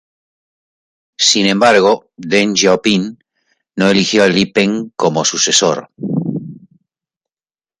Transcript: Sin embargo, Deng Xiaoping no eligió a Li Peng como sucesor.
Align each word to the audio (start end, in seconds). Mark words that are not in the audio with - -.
Sin 1.29 1.45
embargo, 1.53 1.91
Deng 2.31 2.55
Xiaoping 2.59 3.05
no 3.81 3.89
eligió 3.91 4.23
a 4.25 4.29
Li 4.33 4.47
Peng 4.57 4.75
como 5.05 5.25
sucesor. 5.33 5.83